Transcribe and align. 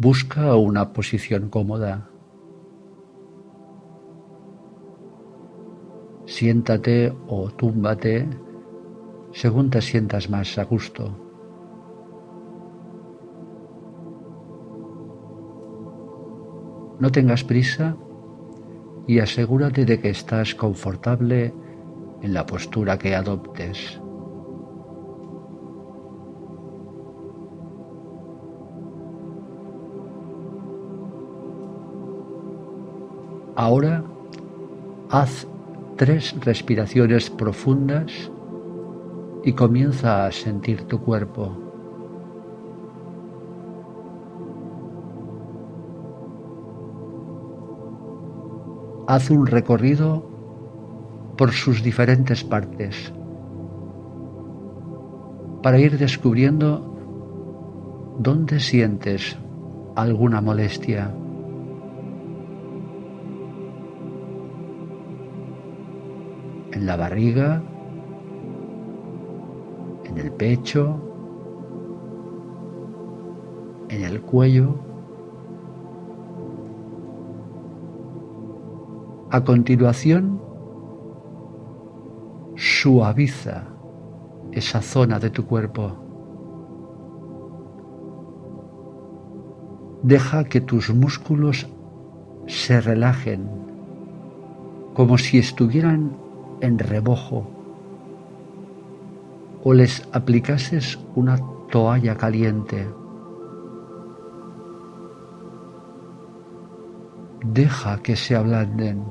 Busca 0.00 0.56
una 0.56 0.94
posición 0.94 1.50
cómoda. 1.50 2.08
Siéntate 6.24 7.12
o 7.28 7.50
túmbate 7.50 8.26
según 9.34 9.68
te 9.68 9.82
sientas 9.82 10.30
más 10.30 10.56
a 10.56 10.64
gusto. 10.64 11.14
No 16.98 17.12
tengas 17.12 17.44
prisa 17.44 17.94
y 19.06 19.18
asegúrate 19.18 19.84
de 19.84 20.00
que 20.00 20.08
estás 20.08 20.54
confortable 20.54 21.52
en 22.22 22.32
la 22.32 22.46
postura 22.46 22.96
que 22.96 23.14
adoptes. 23.14 24.00
Ahora 33.60 34.02
haz 35.10 35.46
tres 35.96 36.34
respiraciones 36.40 37.28
profundas 37.28 38.32
y 39.44 39.52
comienza 39.52 40.24
a 40.24 40.32
sentir 40.32 40.84
tu 40.84 40.98
cuerpo. 41.02 41.58
Haz 49.06 49.28
un 49.28 49.46
recorrido 49.46 50.24
por 51.36 51.52
sus 51.52 51.82
diferentes 51.82 52.42
partes 52.42 53.12
para 55.62 55.78
ir 55.78 55.98
descubriendo 55.98 56.96
dónde 58.18 58.58
sientes 58.58 59.36
alguna 59.96 60.40
molestia. 60.40 61.12
En 66.72 66.86
la 66.86 66.96
barriga, 66.96 67.62
en 70.04 70.18
el 70.18 70.32
pecho, 70.32 70.96
en 73.88 74.02
el 74.04 74.20
cuello. 74.20 74.74
A 79.30 79.44
continuación, 79.44 80.40
suaviza 82.56 83.68
esa 84.52 84.82
zona 84.82 85.18
de 85.20 85.30
tu 85.30 85.46
cuerpo. 85.46 85.92
Deja 90.02 90.44
que 90.44 90.60
tus 90.60 90.92
músculos 90.92 91.68
se 92.46 92.80
relajen 92.80 93.48
como 94.94 95.18
si 95.18 95.38
estuvieran 95.38 96.16
en 96.60 96.78
rebojo 96.78 97.46
o 99.62 99.74
les 99.74 100.06
aplicases 100.12 100.98
una 101.14 101.38
toalla 101.70 102.16
caliente. 102.16 102.88
Deja 107.44 108.02
que 108.02 108.16
se 108.16 108.36
ablanden. 108.36 109.04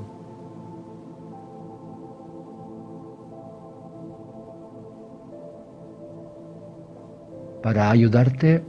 Para 7.62 7.90
ayudarte 7.90 8.64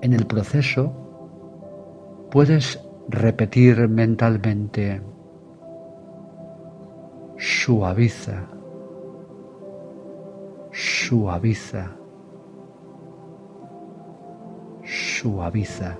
en 0.00 0.12
el 0.12 0.26
proceso, 0.26 0.92
puedes 2.30 2.80
repetir 3.08 3.88
mentalmente 3.88 5.02
suaviza, 7.70 8.48
suaviza, 10.72 11.96
suaviza. 14.82 15.96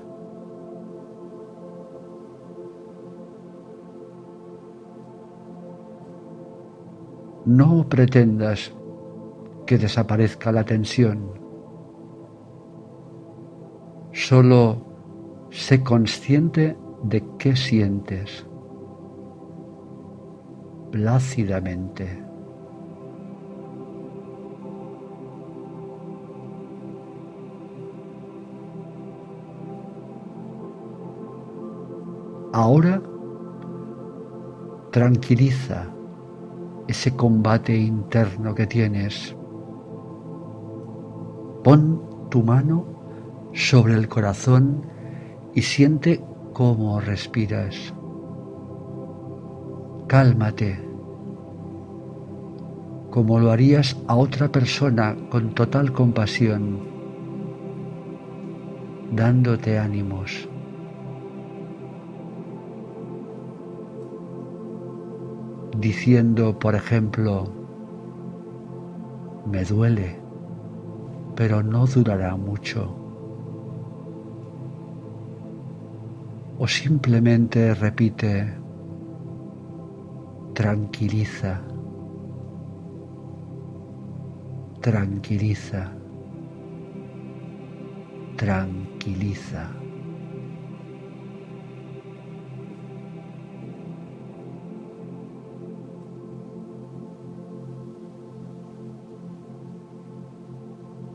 No 7.46 7.88
pretendas 7.88 8.72
que 9.64 9.78
desaparezca 9.78 10.50
la 10.50 10.64
tensión. 10.64 11.38
Solo 14.10 14.82
sé 15.50 15.84
consciente 15.84 16.76
de 17.04 17.24
qué 17.38 17.54
sientes 17.54 18.49
plácidamente. 20.90 22.24
Ahora 32.52 33.00
tranquiliza 34.90 35.86
ese 36.88 37.14
combate 37.14 37.76
interno 37.76 38.54
que 38.54 38.66
tienes. 38.66 39.36
Pon 41.62 42.02
tu 42.28 42.42
mano 42.42 42.84
sobre 43.52 43.94
el 43.94 44.08
corazón 44.08 44.82
y 45.54 45.62
siente 45.62 46.24
cómo 46.52 47.00
respiras 47.00 47.94
cálmate, 50.10 50.76
como 53.12 53.38
lo 53.38 53.52
harías 53.52 53.96
a 54.08 54.16
otra 54.16 54.50
persona 54.50 55.16
con 55.30 55.54
total 55.54 55.92
compasión, 55.92 56.80
dándote 59.12 59.78
ánimos. 59.78 60.48
Diciendo, 65.78 66.58
por 66.58 66.74
ejemplo, 66.74 67.44
me 69.46 69.62
duele, 69.64 70.18
pero 71.36 71.62
no 71.62 71.86
durará 71.86 72.34
mucho. 72.34 72.96
O 76.58 76.66
simplemente 76.66 77.74
repite, 77.74 78.59
tranquiliza, 80.54 81.60
tranquiliza, 84.80 85.92
tranquiliza. 88.36 89.70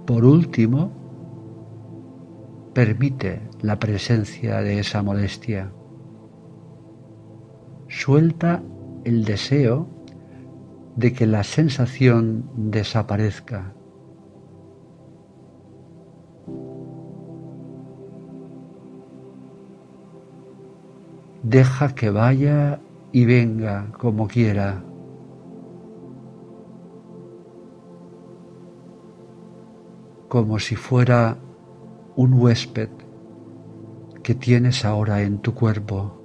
Por 0.06 0.24
último, 0.24 0.91
permite 2.74 3.41
la 3.62 3.79
presencia 3.79 4.62
de 4.62 4.79
esa 4.79 5.01
molestia. 5.01 5.72
Suelta 7.88 8.62
el 9.05 9.23
deseo 9.23 9.88
de 10.95 11.13
que 11.13 11.27
la 11.27 11.43
sensación 11.43 12.49
desaparezca. 12.55 13.73
Deja 21.44 21.94
que 21.94 22.09
vaya 22.09 22.80
y 23.12 23.25
venga 23.25 23.91
como 23.91 24.27
quiera. 24.27 24.83
Como 30.27 30.57
si 30.59 30.75
fuera 30.75 31.38
un 32.15 32.33
huésped 32.33 32.89
que 34.24 34.33
tienes 34.33 34.83
ahora 34.83 35.21
en 35.21 35.38
tu 35.38 35.53
cuerpo. 35.53 36.25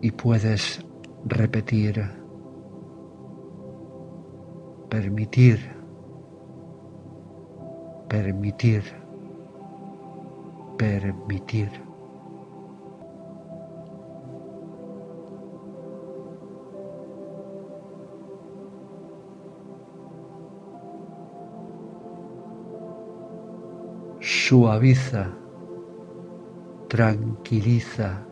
Y 0.00 0.10
puedes 0.10 0.84
repetir, 1.26 2.02
permitir, 4.88 5.58
permitir, 8.08 8.82
permitir. 10.76 11.88
suaviza, 24.20 25.30
tranquiliza, 26.88 28.27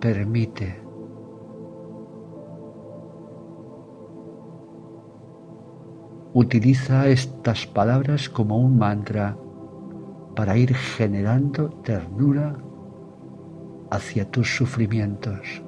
permite. 0.00 0.80
Utiliza 6.32 7.08
estas 7.08 7.66
palabras 7.66 8.28
como 8.28 8.58
un 8.58 8.78
mantra 8.78 9.36
para 10.34 10.56
ir 10.56 10.74
generando 10.74 11.70
ternura 11.82 12.56
hacia 13.90 14.30
tus 14.30 14.56
sufrimientos. 14.56 15.62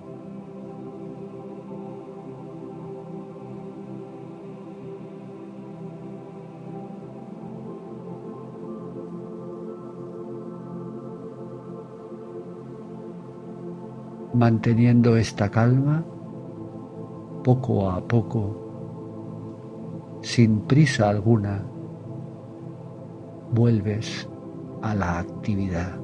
Manteniendo 14.34 15.17
esta 15.17 15.50
calma 15.50 16.05
poco 17.43 17.90
a 17.90 18.00
poco, 18.00 20.20
sin 20.23 20.61
prisa 20.61 21.11
alguna, 21.11 21.64
vuelves 23.52 24.29
a 24.82 24.94
la 24.94 25.19
actividad. 25.19 26.01